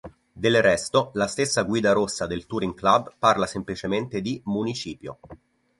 Del 0.43 0.63
resto, 0.63 1.11
la 1.13 1.27
stessa 1.27 1.61
guida 1.61 1.91
rossa 1.91 2.25
del 2.25 2.47
Touring 2.47 2.73
club 2.73 3.13
parla 3.19 3.45
semplicemente 3.45 4.19
di 4.19 4.41
"Municipio". 4.45 5.19